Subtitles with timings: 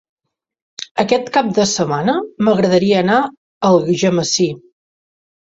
[1.03, 2.15] Aquest cap de setmana
[2.47, 3.31] m'agradaria anar a
[3.73, 4.49] Algemesí.